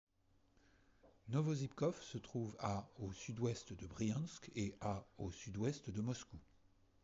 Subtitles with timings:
[1.27, 6.39] Novozybkov se trouve à au sud-ouest de Briansk et à au sud-ouest de Moscou.